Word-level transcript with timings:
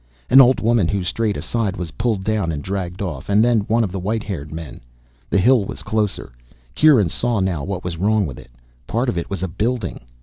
An 0.31 0.41
old 0.41 0.59
woman 0.61 0.87
who 0.87 1.03
strayed 1.03 1.37
aside 1.37 1.77
was 1.77 1.91
pulled 1.91 2.23
down 2.23 2.51
and 2.51 2.63
dragged 2.63 3.03
off, 3.03 3.29
and 3.29 3.45
then 3.45 3.59
one 3.67 3.83
of 3.83 3.91
the 3.91 3.99
white 3.99 4.23
haired 4.23 4.51
men. 4.51 4.81
The 5.29 5.37
hill 5.37 5.63
was 5.63 5.83
closer. 5.83 6.31
Kieran 6.73 7.07
saw 7.09 7.39
now 7.39 7.63
what 7.63 7.83
was 7.83 7.97
wrong 7.97 8.25
with 8.25 8.39
it. 8.39 8.49
Part 8.87 9.09
of 9.09 9.17
it 9.19 9.29
was 9.29 9.43
a 9.43 9.47
building. 9.47 10.01